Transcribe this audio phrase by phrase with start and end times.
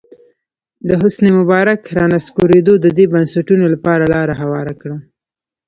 [0.87, 4.97] د حسن مبارک رانسکورېدو د دې بنسټونو لپاره لاره هواره کړه.